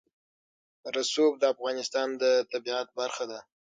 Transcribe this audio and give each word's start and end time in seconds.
رسوب 0.95 1.31
د 1.39 1.43
افغانستان 1.53 2.07
د 2.21 2.23
طبیعت 2.51 2.87
برخه 2.99 3.25
ده. 3.31 3.39